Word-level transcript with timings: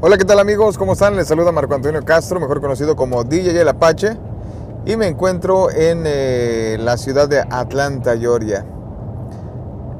Hola, 0.00 0.16
¿qué 0.16 0.24
tal 0.24 0.38
amigos? 0.38 0.78
¿Cómo 0.78 0.92
están? 0.92 1.16
Les 1.16 1.26
saluda 1.26 1.50
Marco 1.50 1.74
Antonio 1.74 2.04
Castro, 2.04 2.38
mejor 2.38 2.60
conocido 2.60 2.94
como 2.94 3.24
DJ 3.24 3.60
El 3.60 3.66
Apache, 3.66 4.16
y 4.86 4.94
me 4.94 5.08
encuentro 5.08 5.72
en 5.72 6.04
eh, 6.06 6.76
la 6.78 6.96
ciudad 6.96 7.28
de 7.28 7.40
Atlanta, 7.40 8.16
Georgia, 8.16 8.64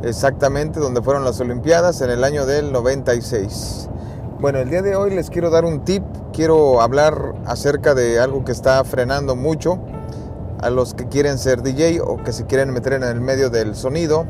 exactamente 0.05 0.79
donde 0.79 1.03
fueron 1.03 1.25
las 1.25 1.41
Olimpiadas 1.41 2.01
en 2.01 2.11
el 2.11 2.23
año 2.23 2.47
del 2.47 2.71
96. 2.71 3.89
Bueno, 4.39 4.61
el 4.61 4.71
día 4.71 4.83
de 4.83 4.95
hoy 4.95 5.11
les 5.11 5.31
quiero 5.31 5.51
dar 5.51 5.65
un 5.65 5.85
tip, 5.85 6.05
quiero 6.33 6.81
hablar 6.81 7.35
acerca 7.45 7.93
de 7.97 8.21
algo 8.21 8.45
que 8.45 8.53
está 8.53 8.85
frenando 8.85 9.35
mucho 9.35 9.81
a 10.61 10.71
los 10.71 10.95
que 10.95 11.09
quieren 11.09 11.39
ser 11.39 11.61
DJ 11.63 12.03
o 12.03 12.19
que 12.19 12.33
se 12.33 12.47
quieren 12.47 12.73
meter 12.73 12.93
en 12.93 13.03
el 13.03 13.21
medio 13.21 13.51
del 13.51 13.75
sonido 13.75 14.27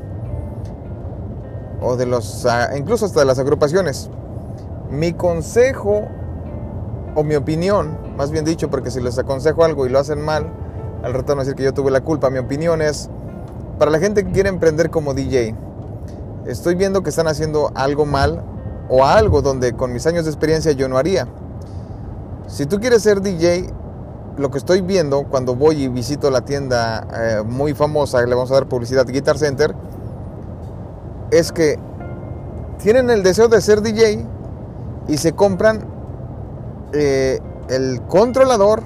o 1.82 1.96
de 1.96 2.06
los, 2.06 2.46
ah, 2.46 2.70
incluso 2.74 3.04
hasta 3.04 3.20
de 3.20 3.26
las 3.26 3.38
agrupaciones. 3.38 4.08
Mi 4.90 5.12
consejo, 5.12 6.08
o 7.14 7.24
mi 7.24 7.34
opinión, 7.34 7.98
más 8.16 8.30
bien 8.30 8.44
dicho, 8.44 8.70
porque 8.70 8.90
si 8.90 9.00
les 9.00 9.18
aconsejo 9.18 9.64
algo 9.64 9.86
y 9.86 9.88
lo 9.88 9.98
hacen 9.98 10.20
mal, 10.20 10.50
al 11.02 11.14
rato 11.14 11.34
decir 11.36 11.54
que 11.54 11.62
yo 11.62 11.74
tuve 11.74 11.90
la 11.90 12.00
culpa. 12.00 12.30
Mi 12.30 12.38
opinión 12.38 12.82
es, 12.82 13.08
para 13.78 13.90
la 13.90 13.98
gente 13.98 14.24
que 14.24 14.32
quiere 14.32 14.48
emprender 14.48 14.90
como 14.90 15.14
DJ, 15.14 15.54
estoy 16.46 16.74
viendo 16.74 17.02
que 17.02 17.10
están 17.10 17.28
haciendo 17.28 17.70
algo 17.74 18.06
mal 18.06 18.42
o 18.88 19.04
algo 19.04 19.42
donde 19.42 19.74
con 19.74 19.92
mis 19.92 20.06
años 20.06 20.24
de 20.24 20.30
experiencia 20.30 20.72
yo 20.72 20.88
no 20.88 20.96
haría. 20.96 21.28
Si 22.46 22.66
tú 22.66 22.80
quieres 22.80 23.02
ser 23.02 23.20
DJ, 23.20 23.70
lo 24.38 24.50
que 24.50 24.58
estoy 24.58 24.80
viendo 24.80 25.24
cuando 25.24 25.54
voy 25.54 25.84
y 25.84 25.88
visito 25.88 26.30
la 26.30 26.42
tienda 26.42 27.06
eh, 27.12 27.42
muy 27.44 27.74
famosa, 27.74 28.24
le 28.24 28.34
vamos 28.34 28.50
a 28.50 28.54
dar 28.54 28.68
publicidad, 28.68 29.06
Guitar 29.06 29.36
Center, 29.36 29.74
es 31.30 31.52
que 31.52 31.78
tienen 32.78 33.10
el 33.10 33.22
deseo 33.22 33.48
de 33.48 33.60
ser 33.60 33.82
DJ, 33.82 34.24
y 35.08 35.16
se 35.16 35.32
compran 35.32 35.80
eh, 36.92 37.40
el 37.68 38.02
controlador, 38.02 38.82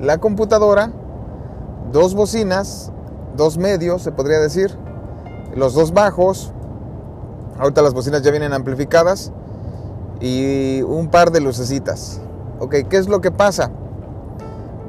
la 0.00 0.18
computadora, 0.18 0.92
dos 1.92 2.14
bocinas, 2.14 2.92
dos 3.36 3.58
medios, 3.58 4.02
se 4.02 4.12
podría 4.12 4.38
decir, 4.38 4.76
los 5.54 5.74
dos 5.74 5.92
bajos. 5.92 6.52
Ahorita 7.58 7.82
las 7.82 7.92
bocinas 7.92 8.22
ya 8.22 8.30
vienen 8.30 8.52
amplificadas 8.52 9.32
y 10.20 10.82
un 10.82 11.08
par 11.08 11.30
de 11.30 11.40
lucecitas. 11.40 12.20
Ok, 12.58 12.76
¿qué 12.88 12.96
es 12.96 13.08
lo 13.08 13.20
que 13.20 13.30
pasa? 13.30 13.70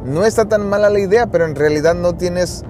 No 0.06 0.26
está 0.26 0.46
tan 0.46 0.70
mala 0.70 0.90
la 0.90 1.00
idea, 1.00 1.28
pero 1.28 1.46
en 1.46 1.56
realidad 1.56 1.96
no 1.96 2.14
tienes 2.14 2.64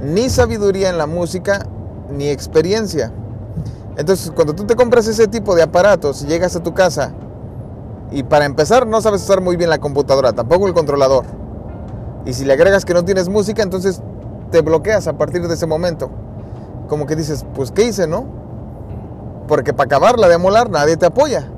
ni 0.00 0.28
sabiduría 0.28 0.90
en 0.90 0.98
la 0.98 1.06
música 1.06 1.66
ni 2.10 2.28
experiencia. 2.28 3.12
Entonces, 3.96 4.30
cuando 4.34 4.54
tú 4.54 4.64
te 4.64 4.76
compras 4.76 5.06
ese 5.08 5.26
tipo 5.26 5.54
de 5.54 5.62
aparatos 5.62 6.22
y 6.22 6.26
llegas 6.26 6.54
a 6.54 6.62
tu 6.62 6.72
casa 6.72 7.12
y 8.10 8.22
para 8.22 8.46
empezar, 8.46 8.86
no 8.86 9.00
sabes 9.00 9.22
usar 9.22 9.40
muy 9.40 9.56
bien 9.56 9.70
la 9.70 9.78
computadora, 9.78 10.32
tampoco 10.32 10.66
el 10.66 10.74
controlador. 10.74 11.24
Y 12.24 12.32
si 12.32 12.44
le 12.44 12.54
agregas 12.54 12.84
que 12.84 12.94
no 12.94 13.04
tienes 13.04 13.28
música, 13.28 13.62
entonces 13.62 14.02
te 14.50 14.60
bloqueas 14.62 15.06
a 15.08 15.18
partir 15.18 15.46
de 15.46 15.54
ese 15.54 15.66
momento. 15.66 16.10
Como 16.88 17.06
que 17.06 17.16
dices, 17.16 17.44
pues 17.54 17.70
¿qué 17.70 17.84
hice, 17.84 18.06
no? 18.06 18.26
Porque 19.46 19.72
para 19.72 19.86
acabarla 19.86 20.28
de 20.28 20.38
molar 20.38 20.70
nadie 20.70 20.96
te 20.96 21.06
apoya. 21.06 21.48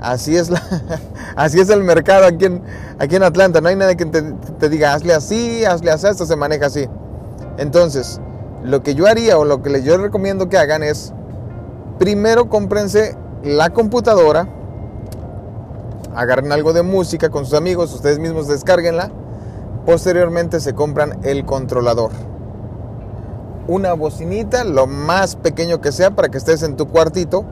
Así 0.00 0.36
es, 0.36 0.48
la, 0.48 0.62
así 1.36 1.60
es 1.60 1.68
el 1.70 1.82
mercado 1.82 2.26
aquí 2.26 2.46
en, 2.46 2.62
aquí 2.98 3.16
en 3.16 3.22
Atlanta. 3.22 3.60
No 3.60 3.68
hay 3.68 3.76
nadie 3.76 3.96
que 3.96 4.06
te, 4.06 4.22
te 4.22 4.68
diga, 4.68 4.94
hazle 4.94 5.12
así, 5.12 5.64
hazle 5.64 5.90
así, 5.90 6.06
esto 6.06 6.24
se 6.24 6.36
maneja 6.36 6.66
así. 6.66 6.88
Entonces, 7.58 8.20
lo 8.62 8.82
que 8.82 8.94
yo 8.94 9.06
haría 9.06 9.38
o 9.38 9.44
lo 9.44 9.62
que 9.62 9.82
yo 9.82 9.98
recomiendo 9.98 10.48
que 10.48 10.56
hagan 10.56 10.82
es, 10.82 11.12
primero 11.98 12.48
cómprense 12.48 13.16
la 13.42 13.70
computadora, 13.70 14.48
agarren 16.18 16.50
algo 16.50 16.72
de 16.72 16.82
música 16.82 17.30
con 17.30 17.44
sus 17.44 17.54
amigos, 17.54 17.94
ustedes 17.94 18.18
mismos 18.18 18.48
descarguenla. 18.48 19.12
Posteriormente 19.86 20.58
se 20.58 20.74
compran 20.74 21.20
el 21.22 21.44
controlador. 21.44 22.10
Una 23.68 23.92
bocinita, 23.92 24.64
lo 24.64 24.88
más 24.88 25.36
pequeño 25.36 25.80
que 25.80 25.92
sea 25.92 26.10
para 26.10 26.28
que 26.28 26.38
estés 26.38 26.64
en 26.64 26.76
tu 26.76 26.88
cuartito. 26.88 27.44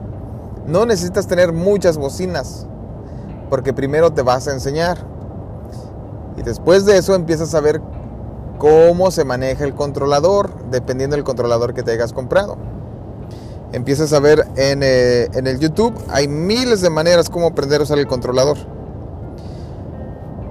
No 0.66 0.84
necesitas 0.84 1.28
tener 1.28 1.52
muchas 1.52 1.96
bocinas, 1.96 2.66
porque 3.50 3.72
primero 3.72 4.10
te 4.12 4.22
vas 4.22 4.48
a 4.48 4.52
enseñar. 4.52 4.98
Y 6.36 6.42
después 6.42 6.84
de 6.86 6.98
eso 6.98 7.14
empiezas 7.14 7.54
a 7.54 7.60
ver 7.60 7.80
cómo 8.58 9.12
se 9.12 9.24
maneja 9.24 9.62
el 9.62 9.76
controlador, 9.76 10.50
dependiendo 10.72 11.14
del 11.14 11.24
controlador 11.24 11.72
que 11.72 11.84
te 11.84 11.92
hayas 11.92 12.12
comprado 12.12 12.56
empiezas 13.76 14.14
a 14.14 14.20
ver 14.20 14.46
eh, 14.56 15.28
en, 15.34 15.46
el 15.46 15.58
YouTube, 15.58 15.94
hay 16.08 16.28
miles 16.28 16.80
de 16.80 16.88
maneras 16.88 17.28
como 17.28 17.46
aprender 17.46 17.80
a 17.80 17.84
usar 17.84 17.98
el 17.98 18.06
controlador. 18.06 18.56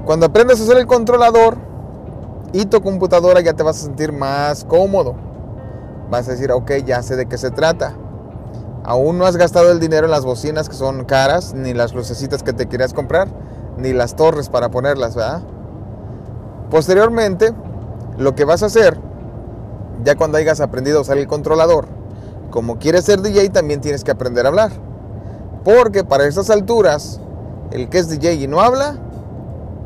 Cuando 0.05 0.27
aprendes 0.27 0.59
a 0.59 0.63
usar 0.63 0.77
el 0.77 0.85
controlador 0.85 1.57
y 2.53 2.65
tu 2.65 2.79
computadora 2.81 3.41
ya 3.41 3.53
te 3.53 3.63
vas 3.63 3.79
a 3.79 3.85
sentir 3.85 4.11
más 4.11 4.63
cómodo. 4.63 5.15
Vas 6.11 6.27
a 6.27 6.33
decir, 6.33 6.51
ok, 6.51 6.71
ya 6.85 7.01
sé 7.01 7.15
de 7.15 7.25
qué 7.25 7.39
se 7.39 7.49
trata. 7.49 7.95
Aún 8.83 9.17
no 9.17 9.25
has 9.25 9.37
gastado 9.37 9.71
el 9.71 9.79
dinero 9.79 10.05
en 10.05 10.11
las 10.11 10.23
bocinas 10.23 10.69
que 10.69 10.75
son 10.75 11.03
caras, 11.05 11.55
ni 11.55 11.73
las 11.73 11.95
lucecitas 11.95 12.43
que 12.43 12.53
te 12.53 12.67
querías 12.67 12.93
comprar, 12.93 13.27
ni 13.77 13.91
las 13.91 14.15
torres 14.15 14.49
para 14.49 14.69
ponerlas, 14.69 15.15
¿verdad? 15.15 15.41
Posteriormente, 16.69 17.55
lo 18.19 18.35
que 18.35 18.45
vas 18.45 18.61
a 18.61 18.67
hacer, 18.67 18.99
ya 20.03 20.15
cuando 20.15 20.37
hayas 20.37 20.61
aprendido 20.61 20.99
a 20.99 21.01
usar 21.01 21.17
el 21.17 21.25
controlador, 21.25 21.87
como 22.55 22.79
quieres 22.79 23.03
ser 23.03 23.21
DJ 23.21 23.49
también 23.49 23.81
tienes 23.81 24.05
que 24.05 24.11
aprender 24.11 24.45
a 24.45 24.47
hablar. 24.47 24.71
Porque 25.65 26.05
para 26.05 26.25
estas 26.25 26.49
alturas, 26.49 27.19
el 27.71 27.89
que 27.89 27.97
es 27.97 28.07
DJ 28.07 28.35
y 28.35 28.47
no 28.47 28.61
habla, 28.61 28.95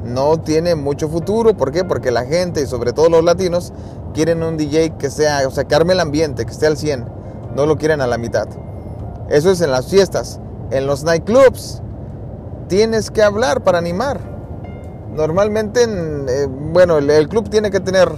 no 0.04 0.40
tiene 0.40 0.76
mucho 0.76 1.10
futuro. 1.10 1.58
¿Por 1.58 1.72
qué? 1.72 1.84
Porque 1.84 2.12
la 2.12 2.26
gente, 2.26 2.62
y 2.62 2.68
sobre 2.68 2.94
todo 2.94 3.10
los 3.10 3.24
latinos, 3.24 3.74
quieren 4.14 4.44
un 4.44 4.56
DJ 4.56 4.92
que 5.00 5.10
sea, 5.10 5.48
o 5.48 5.52
sea, 5.52 5.64
que 5.64 5.74
arme 5.74 5.94
el 5.94 6.00
ambiente, 6.00 6.46
que 6.46 6.52
esté 6.52 6.68
al 6.68 6.78
100. 6.78 7.08
No 7.56 7.66
lo 7.66 7.76
quieren 7.76 8.02
a 8.02 8.08
la 8.08 8.20
mitad. 8.20 8.48
Eso 9.30 9.50
es 9.50 9.62
en 9.62 9.72
las 9.72 9.88
fiestas. 9.88 10.40
En 10.70 10.86
los 10.86 11.04
nightclubs, 11.04 11.82
tienes 12.68 13.10
que 13.10 13.24
hablar 13.24 13.64
para 13.64 13.80
animar. 13.80 14.20
Normalmente, 15.16 15.86
eh, 15.86 16.48
bueno, 16.48 17.00
el, 17.00 17.10
el 17.10 17.30
club 17.30 17.50
tiene 17.50 17.72
que 17.72 17.80
tener, 17.80 18.12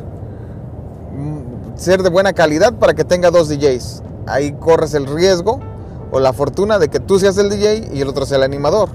mm, 1.16 1.78
ser 1.78 2.04
de 2.04 2.10
buena 2.10 2.34
calidad 2.34 2.74
para 2.74 2.94
que 2.94 3.06
tenga 3.06 3.32
dos 3.32 3.48
DJs 3.48 4.04
ahí 4.32 4.54
corres 4.54 4.94
el 4.94 5.06
riesgo 5.06 5.60
o 6.12 6.20
la 6.20 6.34
fortuna 6.34 6.80
de 6.80 6.90
que 6.90 7.00
tú 7.00 7.20
seas 7.20 7.38
el 7.38 7.50
DJ 7.50 7.90
y 7.94 8.02
el 8.02 8.08
otro 8.08 8.26
sea 8.26 8.38
el 8.38 8.44
animador. 8.44 8.90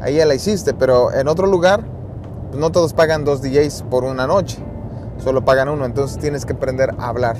Ahí 0.00 0.16
ya 0.16 0.26
la 0.26 0.34
hiciste, 0.34 0.74
pero 0.74 1.12
en 1.12 1.28
otro 1.28 1.46
lugar 1.46 1.84
no 2.54 2.70
todos 2.70 2.94
pagan 2.94 3.24
dos 3.24 3.42
DJs 3.42 3.84
por 3.90 4.04
una 4.04 4.26
noche, 4.26 4.58
solo 5.22 5.44
pagan 5.44 5.68
uno, 5.68 5.84
entonces 5.84 6.18
tienes 6.18 6.44
que 6.44 6.54
aprender 6.54 6.94
a 6.98 7.08
hablar. 7.08 7.36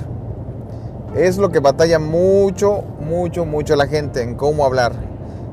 Es 1.15 1.37
lo 1.37 1.49
que 1.49 1.59
batalla 1.59 1.99
mucho, 1.99 2.83
mucho, 3.01 3.45
mucho 3.45 3.75
la 3.75 3.87
gente 3.87 4.21
en 4.21 4.35
cómo 4.35 4.65
hablar. 4.65 4.93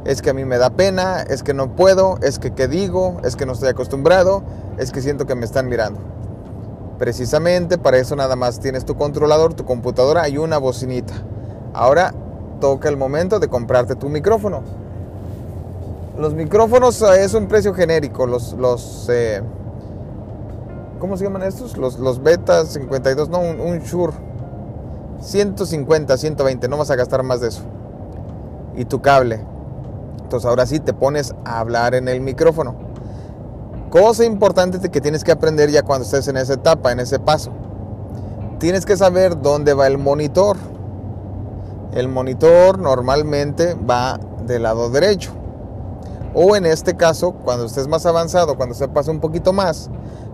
Es 0.04 0.22
que 0.22 0.30
a 0.30 0.34
mí 0.34 0.44
me 0.44 0.56
da 0.56 0.70
pena, 0.70 1.22
es 1.22 1.42
que 1.42 1.52
no 1.52 1.74
puedo, 1.74 2.18
es 2.22 2.38
que 2.38 2.54
qué 2.54 2.68
digo, 2.68 3.16
es 3.24 3.34
que 3.34 3.44
no 3.44 3.54
estoy 3.54 3.70
acostumbrado, 3.70 4.44
es 4.78 4.92
que 4.92 5.02
siento 5.02 5.26
que 5.26 5.34
me 5.34 5.44
están 5.44 5.68
mirando. 5.68 6.00
Precisamente 6.98 7.78
para 7.78 7.98
eso 7.98 8.14
nada 8.14 8.36
más 8.36 8.60
tienes 8.60 8.84
tu 8.84 8.96
controlador, 8.96 9.54
tu 9.54 9.64
computadora 9.64 10.28
y 10.28 10.38
una 10.38 10.58
bocinita. 10.58 11.14
Ahora 11.74 12.12
toca 12.60 12.88
el 12.88 12.96
momento 12.96 13.38
de 13.38 13.48
comprarte 13.48 13.94
tu 13.94 14.08
micrófono. 14.08 14.62
Los 16.18 16.34
micrófonos 16.34 17.00
eh, 17.02 17.24
es 17.24 17.34
un 17.34 17.46
precio 17.46 17.74
genérico. 17.74 18.26
Los, 18.26 18.54
los 18.54 19.08
eh, 19.10 19.42
¿cómo 20.98 21.16
se 21.16 21.24
llaman 21.24 21.42
estos? 21.42 21.76
Los, 21.76 21.98
los 21.98 22.22
Beta 22.22 22.64
52, 22.64 23.28
no, 23.28 23.40
un, 23.40 23.60
un 23.60 23.78
Shure. 23.80 24.14
150, 25.20 26.16
120, 26.16 26.68
no 26.68 26.76
vas 26.76 26.90
a 26.90 26.96
gastar 26.96 27.22
más 27.22 27.40
de 27.40 27.48
eso. 27.48 27.62
Y 28.76 28.84
tu 28.84 29.00
cable. 29.00 29.40
Entonces 30.22 30.48
ahora 30.48 30.66
sí 30.66 30.78
te 30.78 30.92
pones 30.92 31.34
a 31.44 31.60
hablar 31.60 31.94
en 31.94 32.08
el 32.08 32.20
micrófono. 32.20 32.74
Cosa 33.90 34.24
importante 34.24 34.90
que 34.90 35.00
tienes 35.00 35.24
que 35.24 35.32
aprender 35.32 35.70
ya 35.70 35.82
cuando 35.82 36.04
estés 36.04 36.28
en 36.28 36.36
esa 36.36 36.54
etapa, 36.54 36.92
en 36.92 37.00
ese 37.00 37.18
paso. 37.18 37.50
Tienes 38.58 38.84
que 38.84 38.96
saber 38.96 39.40
dónde 39.40 39.72
va 39.72 39.86
el 39.86 39.98
monitor. 39.98 40.56
El 41.98 42.06
monitor 42.06 42.78
normalmente 42.78 43.74
va 43.74 44.20
del 44.46 44.62
lado 44.62 44.88
derecho. 44.88 45.32
O 46.32 46.54
en 46.54 46.64
este 46.64 46.96
caso, 46.96 47.32
cuando 47.32 47.66
estés 47.66 47.88
más 47.88 48.06
avanzado, 48.06 48.56
cuando 48.56 48.76
se 48.76 48.86
pase 48.86 49.10
un 49.10 49.18
poquito 49.18 49.52
más, 49.52 49.90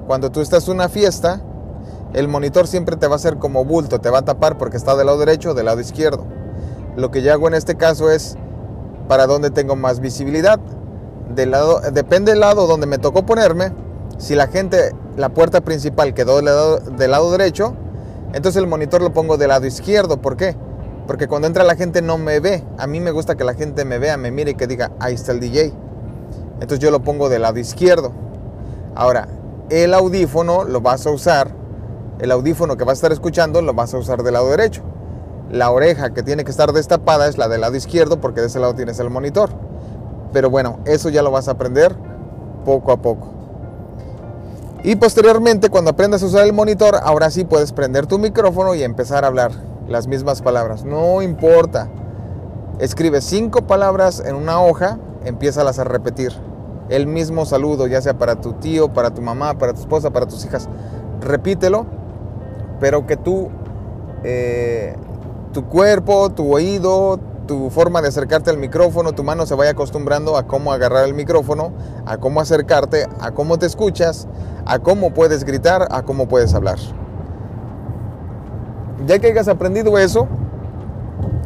cuando 0.06 0.30
tú 0.30 0.42
estás 0.42 0.68
en 0.68 0.74
una 0.74 0.90
fiesta, 0.90 1.40
el 2.12 2.28
monitor 2.28 2.66
siempre 2.66 2.96
te 2.96 3.06
va 3.06 3.14
a 3.14 3.16
hacer 3.16 3.38
como 3.38 3.64
bulto, 3.64 3.98
te 3.98 4.10
va 4.10 4.18
a 4.18 4.24
tapar 4.26 4.58
porque 4.58 4.76
está 4.76 4.94
del 4.94 5.06
lado 5.06 5.16
derecho 5.16 5.52
o 5.52 5.54
del 5.54 5.64
lado 5.64 5.80
izquierdo. 5.80 6.26
Lo 6.96 7.10
que 7.10 7.22
yo 7.22 7.32
hago 7.32 7.48
en 7.48 7.54
este 7.54 7.76
caso 7.76 8.10
es 8.10 8.36
para 9.08 9.26
donde 9.26 9.48
tengo 9.48 9.74
más 9.74 10.00
visibilidad. 10.00 10.60
Del 11.34 11.52
lado, 11.52 11.80
depende 11.94 12.32
del 12.32 12.40
lado 12.40 12.66
donde 12.66 12.86
me 12.86 12.98
tocó 12.98 13.24
ponerme. 13.24 13.72
Si 14.18 14.34
la 14.34 14.48
gente, 14.48 14.94
la 15.16 15.30
puerta 15.30 15.62
principal 15.62 16.12
quedó 16.12 16.36
del 16.36 16.44
lado, 16.44 16.76
del 16.76 17.10
lado 17.10 17.32
derecho, 17.32 17.72
entonces 18.34 18.60
el 18.60 18.68
monitor 18.68 19.00
lo 19.00 19.14
pongo 19.14 19.38
del 19.38 19.48
lado 19.48 19.64
izquierdo. 19.64 20.18
¿Por 20.18 20.36
qué? 20.36 20.54
Porque 21.06 21.28
cuando 21.28 21.46
entra 21.46 21.64
la 21.64 21.76
gente 21.76 22.02
no 22.02 22.18
me 22.18 22.40
ve. 22.40 22.64
A 22.78 22.86
mí 22.86 23.00
me 23.00 23.10
gusta 23.10 23.34
que 23.34 23.44
la 23.44 23.54
gente 23.54 23.84
me 23.84 23.98
vea, 23.98 24.16
me 24.16 24.30
mire 24.30 24.52
y 24.52 24.54
que 24.54 24.66
diga, 24.66 24.92
ahí 25.00 25.14
está 25.14 25.32
el 25.32 25.40
DJ. 25.40 25.72
Entonces 26.54 26.78
yo 26.78 26.90
lo 26.90 27.02
pongo 27.02 27.28
del 27.28 27.42
lado 27.42 27.58
izquierdo. 27.58 28.12
Ahora, 28.94 29.28
el 29.70 29.92
audífono 29.92 30.64
lo 30.64 30.80
vas 30.80 31.06
a 31.06 31.10
usar, 31.10 31.50
el 32.20 32.30
audífono 32.30 32.76
que 32.76 32.84
vas 32.84 32.92
a 32.92 32.94
estar 32.94 33.12
escuchando 33.12 33.60
lo 33.60 33.74
vas 33.74 33.92
a 33.92 33.98
usar 33.98 34.22
del 34.22 34.34
lado 34.34 34.48
derecho. 34.48 34.82
La 35.50 35.70
oreja 35.70 36.14
que 36.14 36.22
tiene 36.22 36.44
que 36.44 36.50
estar 36.50 36.72
destapada 36.72 37.28
es 37.28 37.36
la 37.36 37.48
del 37.48 37.60
lado 37.60 37.76
izquierdo 37.76 38.20
porque 38.20 38.40
de 38.40 38.46
ese 38.46 38.60
lado 38.60 38.74
tienes 38.74 38.98
el 38.98 39.10
monitor. 39.10 39.50
Pero 40.32 40.48
bueno, 40.48 40.78
eso 40.86 41.10
ya 41.10 41.22
lo 41.22 41.30
vas 41.30 41.48
a 41.48 41.52
aprender 41.52 41.94
poco 42.64 42.92
a 42.92 42.96
poco. 42.96 43.28
Y 44.82 44.96
posteriormente, 44.96 45.70
cuando 45.70 45.90
aprendas 45.90 46.22
a 46.22 46.26
usar 46.26 46.44
el 46.46 46.52
monitor, 46.52 46.96
ahora 47.02 47.30
sí 47.30 47.44
puedes 47.44 47.72
prender 47.72 48.06
tu 48.06 48.18
micrófono 48.18 48.74
y 48.74 48.82
empezar 48.82 49.24
a 49.24 49.28
hablar 49.28 49.52
las 49.88 50.06
mismas 50.06 50.42
palabras. 50.42 50.84
No 50.84 51.22
importa. 51.22 51.88
Escribe 52.78 53.20
cinco 53.20 53.66
palabras 53.66 54.22
en 54.24 54.34
una 54.34 54.60
hoja, 54.60 54.98
empiézalas 55.24 55.78
a 55.78 55.84
repetir. 55.84 56.32
El 56.88 57.06
mismo 57.06 57.46
saludo, 57.46 57.86
ya 57.86 58.00
sea 58.02 58.18
para 58.18 58.40
tu 58.40 58.54
tío, 58.54 58.92
para 58.92 59.10
tu 59.10 59.22
mamá, 59.22 59.54
para 59.54 59.72
tu 59.72 59.80
esposa, 59.80 60.10
para 60.10 60.26
tus 60.26 60.44
hijas. 60.44 60.68
Repítelo, 61.20 61.86
pero 62.80 63.06
que 63.06 63.16
tú, 63.16 63.48
eh, 64.24 64.96
tu 65.52 65.64
cuerpo, 65.66 66.30
tu 66.30 66.52
oído, 66.52 67.20
tu 67.46 67.70
forma 67.70 68.02
de 68.02 68.08
acercarte 68.08 68.50
al 68.50 68.58
micrófono, 68.58 69.12
tu 69.12 69.22
mano 69.22 69.46
se 69.46 69.54
vaya 69.54 69.70
acostumbrando 69.70 70.36
a 70.36 70.46
cómo 70.46 70.72
agarrar 70.72 71.04
el 71.04 71.14
micrófono, 71.14 71.72
a 72.06 72.16
cómo 72.18 72.40
acercarte, 72.40 73.06
a 73.20 73.30
cómo 73.30 73.58
te 73.58 73.66
escuchas, 73.66 74.26
a 74.66 74.78
cómo 74.80 75.14
puedes 75.14 75.44
gritar, 75.44 75.86
a 75.90 76.02
cómo 76.02 76.26
puedes 76.26 76.54
hablar. 76.54 76.78
Ya 79.06 79.18
que 79.18 79.28
hayas 79.28 79.48
aprendido 79.48 79.98
eso, 79.98 80.28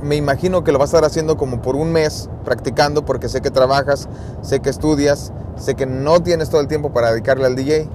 me 0.02 0.16
imagino 0.16 0.64
que 0.64 0.72
lo 0.72 0.78
vas 0.78 0.92
a 0.92 0.98
estar 0.98 1.04
haciendo 1.04 1.36
como 1.36 1.60
por 1.60 1.76
un 1.76 1.92
mes 1.92 2.28
practicando 2.44 3.04
porque 3.04 3.28
sé 3.28 3.40
que 3.40 3.50
trabajas, 3.50 4.08
sé 4.42 4.60
que 4.60 4.70
estudias, 4.70 5.32
sé 5.56 5.74
que 5.74 5.86
no 5.86 6.22
tienes 6.22 6.50
todo 6.50 6.60
el 6.60 6.68
tiempo 6.68 6.92
para 6.92 7.10
dedicarle 7.10 7.46
al 7.46 7.56
DJ. 7.56 7.88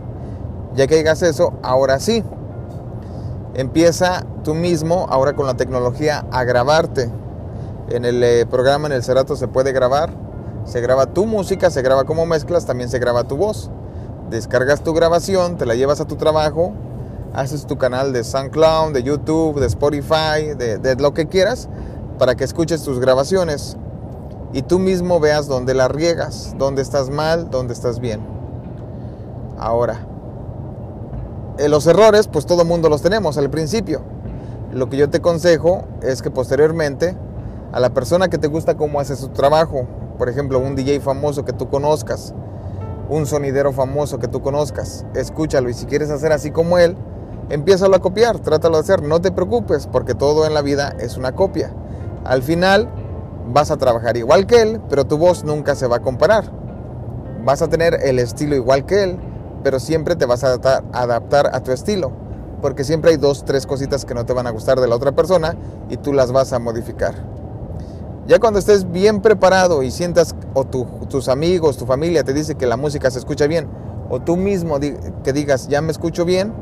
Ya 0.75 0.87
que 0.87 0.99
hagas 0.99 1.21
eso, 1.21 1.53
ahora 1.61 1.99
sí, 1.99 2.23
empieza 3.53 4.25
tú 4.43 4.55
mismo, 4.55 5.05
ahora 5.09 5.33
con 5.33 5.45
la 5.45 5.53
tecnología, 5.55 6.25
a 6.31 6.43
grabarte 6.43 7.11
en 7.89 8.05
el 8.05 8.23
eh, 8.23 8.45
programa, 8.45 8.87
en 8.87 8.93
el 8.93 9.03
Cerato 9.03 9.35
se 9.35 9.47
puede 9.47 9.71
grabar. 9.71 10.11
Se 10.65 10.79
graba 10.79 11.07
tu 11.07 11.25
música, 11.25 11.69
se 11.69 11.81
graba 11.81 12.05
como 12.05 12.25
mezclas, 12.25 12.65
también 12.65 12.89
se 12.89 12.97
graba 12.97 13.25
tu 13.25 13.37
voz. 13.37 13.69
Descargas 14.29 14.81
tu 14.81 14.93
grabación, 14.93 15.57
te 15.57 15.65
la 15.65 15.75
llevas 15.75 15.99
a 15.99 16.05
tu 16.05 16.15
trabajo, 16.15 16.73
haces 17.33 17.65
tu 17.65 17.77
canal 17.77 18.13
de 18.13 18.23
SoundCloud, 18.23 18.93
de 18.93 19.03
YouTube, 19.03 19.59
de 19.59 19.65
Spotify, 19.65 20.53
de, 20.55 20.95
lo 20.99 21.13
que 21.13 21.27
quieras, 21.27 21.67
para 22.19 22.35
que 22.35 22.43
escuches 22.43 22.83
tus 22.83 22.99
grabaciones 22.99 23.75
y 24.53 24.61
tú 24.61 24.77
mismo 24.77 25.19
veas 25.19 25.47
dónde 25.47 25.73
la 25.73 25.87
riegas, 25.87 26.55
dónde 26.57 26.83
estás 26.83 27.09
mal, 27.09 27.49
dónde 27.49 27.73
estás 27.73 27.99
bien. 27.99 28.21
Ahora, 29.57 30.05
eh, 31.57 31.67
los 31.69 31.87
errores, 31.87 32.27
pues 32.27 32.45
todo 32.45 32.63
mundo 32.65 32.87
los 32.87 33.01
tenemos 33.01 33.37
al 33.37 33.49
principio. 33.49 34.01
Lo 34.71 34.89
que 34.89 34.97
yo 34.97 35.09
te 35.09 35.17
aconsejo 35.17 35.85
es 36.01 36.21
que 36.21 36.29
posteriormente 36.29 37.15
a 37.71 37.79
la 37.79 37.89
persona 37.91 38.27
que 38.27 38.37
te 38.37 38.47
gusta 38.47 38.77
cómo 38.77 38.99
hace 38.99 39.15
su 39.15 39.29
trabajo, 39.29 39.87
por 40.19 40.29
ejemplo, 40.29 40.59
un 40.59 40.75
DJ 40.75 40.99
famoso 40.99 41.45
que 41.45 41.53
tú 41.53 41.69
conozcas, 41.69 42.35
un 43.09 43.25
sonidero 43.25 43.73
famoso 43.73 44.19
que 44.19 44.27
tú 44.27 44.41
conozcas, 44.41 45.05
escúchalo 45.15 45.69
y 45.69 45.73
si 45.73 45.85
quieres 45.87 46.11
hacer 46.11 46.31
así 46.31 46.51
como 46.51 46.77
él, 46.77 46.95
empiézalo 47.49 47.95
a 47.95 47.99
copiar, 47.99 48.39
trátalo 48.39 48.77
de 48.77 48.81
hacer, 48.81 49.03
no 49.03 49.21
te 49.21 49.31
preocupes 49.31 49.87
porque 49.87 50.15
todo 50.15 50.45
en 50.45 50.53
la 50.53 50.61
vida 50.61 50.95
es 50.99 51.17
una 51.17 51.33
copia. 51.33 51.73
Al 52.23 52.41
final 52.41 52.89
vas 53.51 53.71
a 53.71 53.77
trabajar 53.77 54.17
igual 54.17 54.47
que 54.47 54.61
él, 54.61 54.81
pero 54.89 55.05
tu 55.05 55.17
voz 55.17 55.43
nunca 55.43 55.75
se 55.75 55.87
va 55.87 55.97
a 55.97 56.01
comparar. 56.01 56.45
Vas 57.43 57.61
a 57.61 57.67
tener 57.67 57.99
el 58.03 58.19
estilo 58.19 58.55
igual 58.55 58.85
que 58.85 59.03
él, 59.03 59.19
pero 59.63 59.79
siempre 59.79 60.15
te 60.15 60.25
vas 60.25 60.43
a 60.43 60.53
adaptar, 60.93 61.49
a 61.53 61.61
tu 61.61 61.71
estilo, 61.71 62.11
porque 62.61 62.83
siempre 62.83 63.11
hay 63.11 63.17
dos, 63.17 63.43
tres 63.45 63.65
cositas 63.65 64.05
que 64.05 64.13
no 64.13 64.25
te 64.25 64.33
van 64.33 64.47
a 64.47 64.51
gustar 64.51 64.79
de 64.79 64.87
la 64.87 64.95
otra 64.95 65.11
persona 65.11 65.55
y 65.89 65.97
tú 65.97 66.13
las 66.13 66.31
vas 66.31 66.53
a 66.53 66.59
modificar. 66.59 67.13
Ya 68.25 68.39
cuando 68.39 68.59
estés 68.59 68.89
bien 68.89 69.21
preparado 69.21 69.83
y 69.83 69.91
sientas 69.91 70.33
o 70.53 70.63
tus 70.65 71.27
amigos, 71.27 71.77
tu 71.77 71.85
familia 71.85 72.23
te 72.23 72.33
dice 72.33 72.55
que 72.55 72.65
la 72.65 72.77
música 72.77 73.11
se 73.11 73.19
escucha 73.19 73.47
bien, 73.47 73.67
o 74.09 74.21
tú 74.21 74.37
mismo 74.37 74.79
que 74.79 75.33
digas 75.33 75.67
ya 75.67 75.81
me 75.81 75.91
escucho 75.91 76.23
bien, 76.23 76.53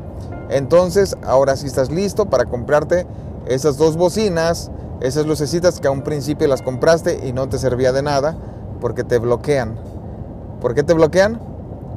entonces 0.52 1.16
ahora 1.24 1.56
sí 1.56 1.66
estás 1.66 1.90
listo 1.90 2.26
para 2.26 2.44
comprarte 2.44 3.06
esas 3.46 3.76
dos 3.76 3.96
bocinas, 3.96 4.70
esas 5.00 5.26
lucecitas 5.26 5.80
que 5.80 5.88
a 5.88 5.90
un 5.90 6.02
principio 6.02 6.46
las 6.46 6.62
compraste 6.62 7.26
y 7.26 7.32
no 7.32 7.48
te 7.48 7.58
servía 7.58 7.92
de 7.92 8.02
nada 8.02 8.36
porque 8.80 9.04
te 9.04 9.18
bloquean. 9.18 9.76
¿Por 10.60 10.74
qué 10.74 10.82
te 10.82 10.94
bloquean? 10.94 11.40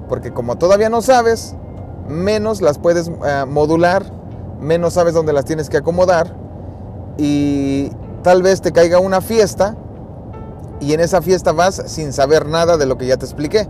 Porque 0.10 0.32
como 0.32 0.58
todavía 0.58 0.90
no 0.90 1.02
sabes, 1.02 1.56
menos 2.08 2.62
las 2.62 2.80
puedes 2.80 3.10
eh, 3.10 3.46
modular, 3.48 4.06
menos 4.60 4.94
sabes 4.94 5.14
dónde 5.14 5.34
las 5.34 5.46
tienes 5.46 5.70
que 5.70 5.78
acomodar 5.78 6.36
y 7.18 7.92
tal 8.24 8.42
vez 8.42 8.62
te 8.62 8.72
caiga 8.72 9.00
una 9.00 9.22
fiesta 9.22 9.76
y 10.80 10.94
en 10.94 11.00
esa 11.00 11.22
fiesta 11.22 11.52
vas 11.52 11.84
sin 11.88 12.14
saber 12.14 12.48
nada 12.48 12.78
de 12.78 12.86
lo 12.86 12.98
que 12.98 13.06
ya 13.06 13.18
te 13.18 13.26
expliqué. 13.26 13.68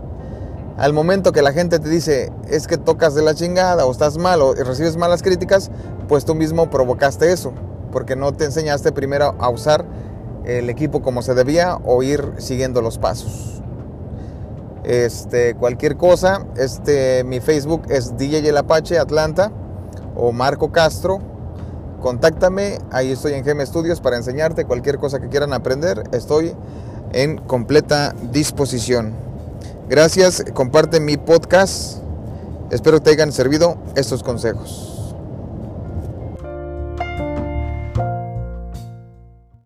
Al 0.76 0.92
momento 0.92 1.32
que 1.32 1.42
la 1.42 1.52
gente 1.52 1.78
te 1.78 1.88
dice 1.88 2.32
es 2.48 2.66
que 2.66 2.76
tocas 2.76 3.14
de 3.14 3.22
la 3.22 3.34
chingada 3.34 3.86
o 3.86 3.90
estás 3.90 4.18
mal 4.18 4.42
o 4.42 4.54
recibes 4.54 4.96
malas 4.96 5.22
críticas, 5.22 5.70
pues 6.08 6.24
tú 6.24 6.34
mismo 6.34 6.68
provocaste 6.68 7.32
eso, 7.32 7.52
porque 7.92 8.14
no 8.14 8.32
te 8.32 8.44
enseñaste 8.44 8.92
primero 8.92 9.34
a 9.38 9.48
usar 9.48 9.86
el 10.44 10.68
equipo 10.68 11.00
como 11.00 11.22
se 11.22 11.34
debía 11.34 11.76
o 11.84 12.02
ir 12.02 12.34
siguiendo 12.38 12.82
los 12.82 12.98
pasos. 12.98 13.62
Este, 14.84 15.54
cualquier 15.54 15.96
cosa, 15.96 16.46
este, 16.56 17.24
mi 17.24 17.40
Facebook 17.40 17.82
es 17.88 18.16
DJ 18.16 18.48
El 18.48 18.56
Apache 18.56 18.98
Atlanta 18.98 19.50
o 20.14 20.30
Marco 20.30 20.70
Castro 20.70 21.20
contáctame, 22.00 22.78
ahí 22.92 23.10
estoy 23.10 23.32
en 23.32 23.44
GM 23.44 23.66
Studios 23.66 24.00
para 24.00 24.16
enseñarte 24.16 24.64
cualquier 24.64 24.98
cosa 24.98 25.18
que 25.18 25.28
quieran 25.28 25.52
aprender, 25.52 26.04
estoy 26.12 26.54
en 27.12 27.38
completa 27.38 28.14
disposición. 28.30 29.12
Gracias, 29.88 30.44
comparte 30.52 30.98
mi 30.98 31.16
podcast, 31.16 31.98
espero 32.72 33.00
te 33.00 33.10
hayan 33.10 33.30
servido 33.30 33.78
estos 33.94 34.24
consejos. 34.24 34.95